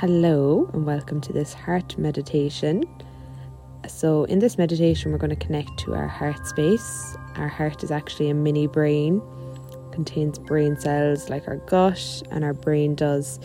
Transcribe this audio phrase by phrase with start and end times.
[0.00, 2.84] Hello, and welcome to this heart meditation.
[3.86, 7.18] So, in this meditation, we're going to connect to our heart space.
[7.36, 9.20] Our heart is actually a mini brain,
[9.92, 13.40] contains brain cells like our gut and our brain does,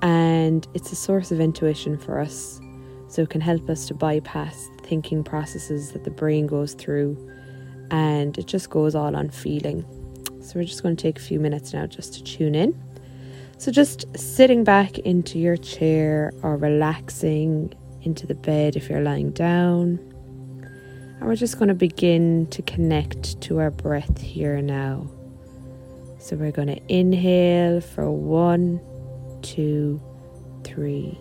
[0.00, 2.62] and it's a source of intuition for us.
[3.08, 7.14] So, it can help us to bypass thinking processes that the brain goes through,
[7.90, 9.84] and it just goes all on feeling.
[10.40, 12.74] So, we're just going to take a few minutes now just to tune in.
[13.64, 19.30] So, just sitting back into your chair or relaxing into the bed if you're lying
[19.30, 19.98] down.
[21.18, 25.08] And we're just going to begin to connect to our breath here now.
[26.18, 28.82] So, we're going to inhale for one,
[29.40, 29.98] two,
[30.62, 31.18] three,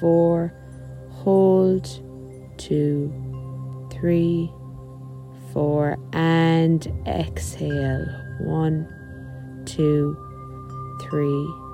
[0.00, 0.52] four,
[1.12, 1.84] hold,
[2.58, 3.14] two,
[3.92, 4.50] three,
[5.52, 8.04] four, and exhale.
[8.40, 8.88] One,
[9.64, 10.16] two,
[11.08, 11.67] three,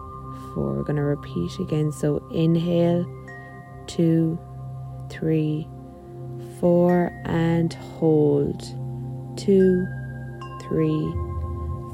[0.55, 0.75] four.
[0.75, 1.93] We're going to repeat again.
[1.93, 3.05] So inhale,
[3.87, 4.39] two,
[5.11, 5.69] three,
[6.61, 8.63] four, and hold.
[9.37, 9.87] Two,
[10.63, 11.13] three,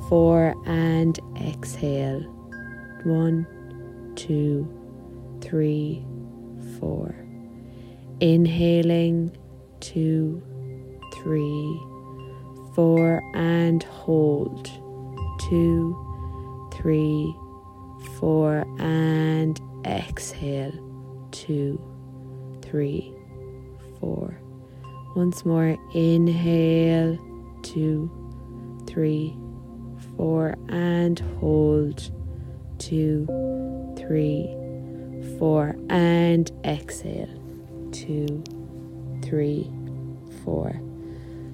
[0.08, 2.20] four, and exhale.
[3.05, 3.47] One,
[4.14, 4.69] two,
[5.41, 6.05] three,
[6.78, 7.14] four.
[8.20, 9.36] Inhaling,
[9.80, 10.42] two,
[11.22, 11.80] three,
[12.74, 14.70] four, and hold.
[15.41, 15.97] Two,
[16.74, 17.34] three,
[18.19, 20.73] four, and exhale.
[21.31, 21.81] Two,
[22.62, 23.15] three,
[23.98, 24.39] four.
[25.17, 27.19] Once more, inhale.
[27.62, 28.11] Two,
[28.87, 29.37] three,
[30.17, 32.11] four, and hold.
[32.79, 33.27] Two,
[33.98, 34.47] three,
[35.39, 37.29] four, and exhale.
[37.92, 38.42] Two,
[39.23, 39.70] three,
[40.45, 40.81] four.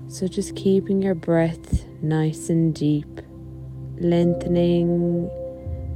[0.08, 3.20] So just keeping your breath nice and deep
[3.98, 5.28] lengthening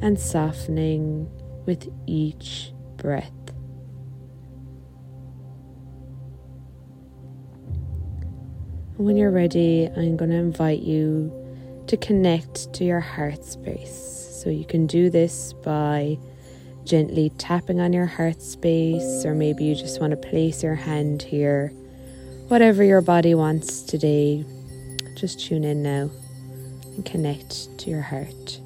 [0.01, 1.31] and softening
[1.67, 3.31] with each breath.
[8.97, 11.33] When you're ready, I'm going to invite you
[11.86, 14.41] to connect to your heart space.
[14.42, 16.19] So you can do this by
[16.85, 21.23] gently tapping on your heart space, or maybe you just want to place your hand
[21.23, 21.69] here.
[22.48, 24.45] Whatever your body wants today,
[25.14, 26.11] just tune in now
[26.97, 28.61] and connect to your heart.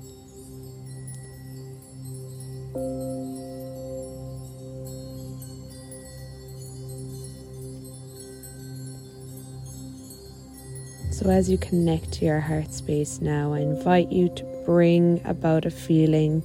[11.14, 15.64] So, as you connect to your heart space now, I invite you to bring about
[15.64, 16.42] a feeling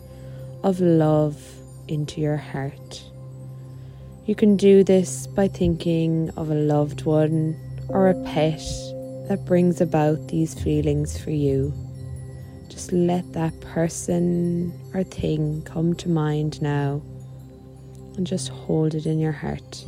[0.63, 1.44] of love
[1.88, 3.03] into your heart.
[4.28, 8.62] You can do this by thinking of a loved one or a pet
[9.28, 11.74] that brings about these feelings for you.
[12.68, 17.01] Just let that person or thing come to mind now
[18.18, 19.84] and just hold it in your heart.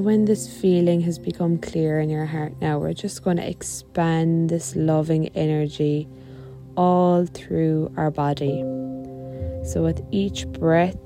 [0.00, 3.46] And when this feeling has become clear in your heart now, we're just going to
[3.46, 6.08] expand this loving energy
[6.74, 8.62] all through our body.
[9.62, 10.96] So, with each breath,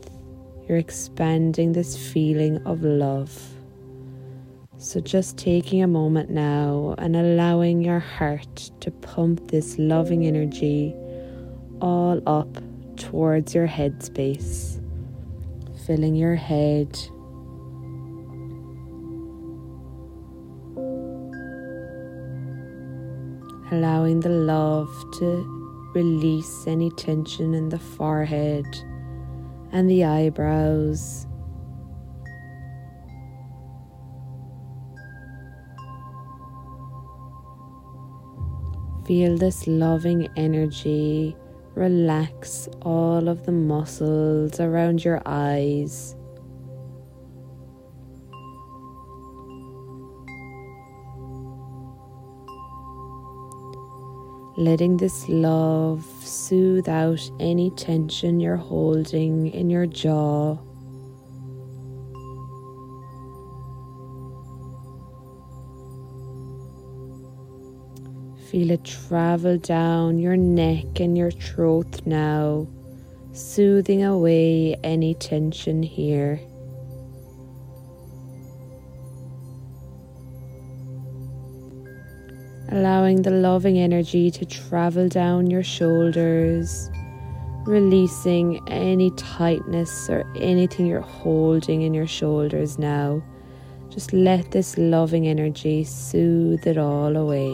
[0.68, 3.36] you're expanding this feeling of love.
[4.78, 10.94] So, just taking a moment now and allowing your heart to pump this loving energy
[11.80, 12.62] all up
[12.94, 14.78] towards your head space,
[15.84, 16.96] filling your head
[23.74, 28.66] allowing the love to release any tension in the forehead
[29.72, 31.26] and the eyebrows.
[39.06, 41.36] Feel this loving energy
[41.74, 46.16] relax all of the muscles around your eyes.
[54.56, 60.56] Letting this love soothe out any tension you're holding in your jaw.
[68.50, 72.68] Feel it travel down your neck and your throat now,
[73.32, 76.40] soothing away any tension here.
[83.04, 86.90] Allowing the loving energy to travel down your shoulders,
[87.66, 93.22] releasing any tightness or anything you're holding in your shoulders now.
[93.90, 97.52] Just let this loving energy soothe it all away.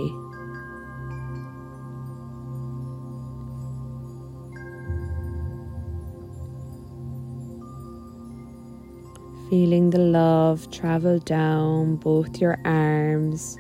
[9.50, 13.58] Feeling the love travel down both your arms,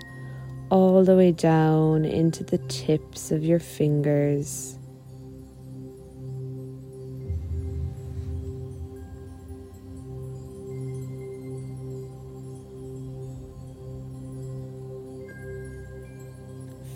[0.70, 4.76] all the way down into the tips of your fingers.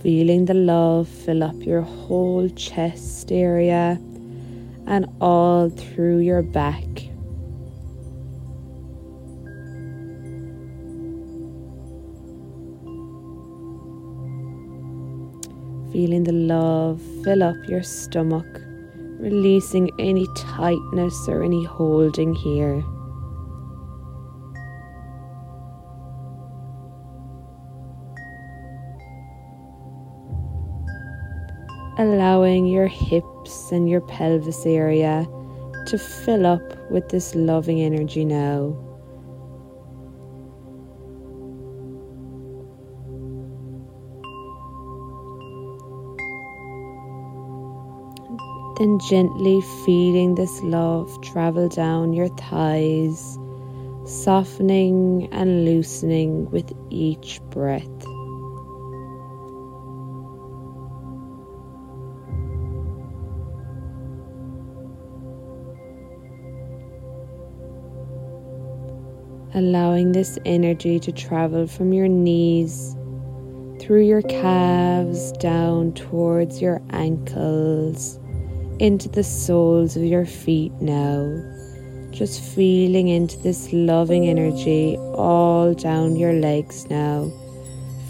[0.02, 3.98] Feeling the love fill up your whole chest area
[4.86, 6.93] and all through your back.
[15.94, 18.48] Feeling the love fill up your stomach,
[19.20, 22.82] releasing any tightness or any holding here.
[31.96, 35.24] Allowing your hips and your pelvis area
[35.86, 38.83] to fill up with this loving energy now.
[48.76, 53.38] Then gently feeling this love travel down your thighs,
[54.04, 57.88] softening and loosening with each breath.
[69.56, 72.96] allowing this energy to travel from your knees
[73.78, 78.18] through your calves down towards your ankles
[78.78, 81.20] into the soles of your feet now.
[82.10, 87.30] Just feeling into this loving energy all down your legs now.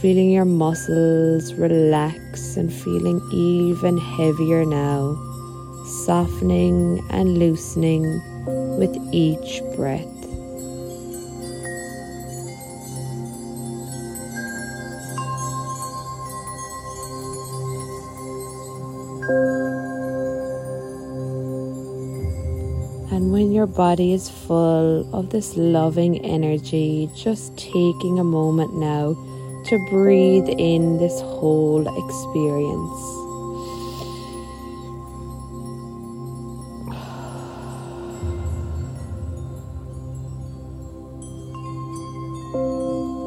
[0.00, 5.16] Feeling your muscles relax and feeling even heavier now.
[6.05, 8.02] Softening and loosening
[8.78, 10.13] with each breath.
[23.75, 29.15] Body is full of this loving energy, just taking a moment now
[29.67, 33.00] to breathe in this whole experience.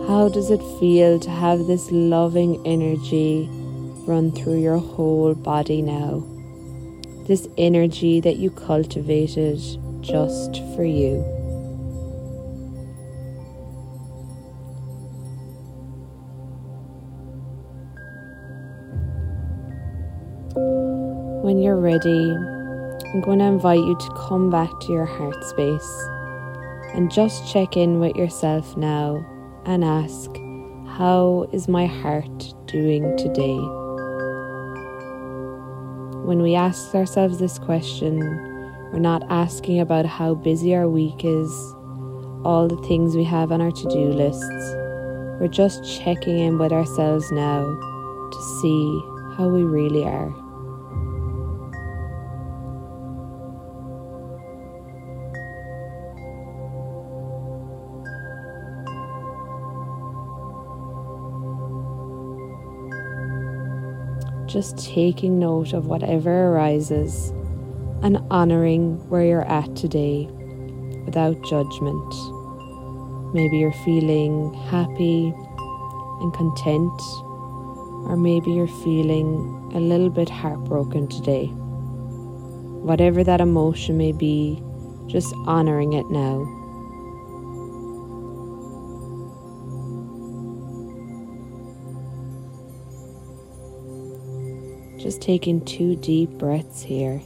[0.08, 3.50] How does it feel to have this loving energy
[4.08, 6.24] run through your whole body now?
[7.28, 9.60] this energy that you cultivated
[10.02, 11.24] just for you.
[21.44, 22.32] When you're ready,
[23.12, 26.08] I'm going to invite you to come back to your heart space
[26.94, 29.26] and just check in with yourself now
[29.66, 30.32] and ask,
[30.98, 33.60] How is my heart doing today?
[36.28, 38.20] when we ask ourselves this question,
[38.92, 41.52] we're not asking about how busy our week is,
[42.44, 44.74] all the things we have on our to do lists.
[45.40, 49.02] We're just checking in with ourselves now to see
[49.36, 50.34] how we really are.
[64.48, 67.34] just taking note of whatever arises
[68.04, 70.28] and honouring where you're at today
[71.06, 72.14] without judgment.
[73.34, 75.34] Maybe you're feeling happy
[76.22, 77.02] and content,
[78.08, 81.48] or maybe you're feeling a little bit heartbroken today.
[81.48, 84.62] Whatever that emotion may be,
[85.08, 86.46] just honouring it now.
[95.00, 97.22] Just taking two deep breaths here.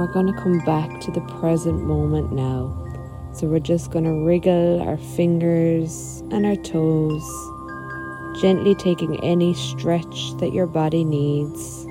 [0.00, 2.74] We're going to come back to the present moment now.
[3.34, 7.22] So we're just going to wriggle our fingers and our toes
[8.40, 11.84] gently taking any stretch that your body needs.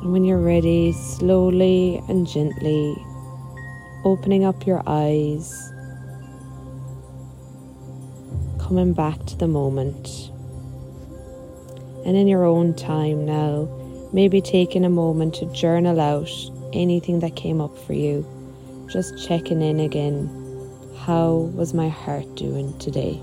[0.00, 2.96] And when you're ready, slowly and gently
[4.06, 5.52] opening up your eyes,
[8.58, 10.30] coming back to the moment.
[12.04, 13.68] And in your own time now,
[14.12, 16.30] maybe taking a moment to journal out
[16.72, 18.26] anything that came up for you.
[18.90, 20.28] Just checking in again.
[20.98, 23.20] How was my heart doing today?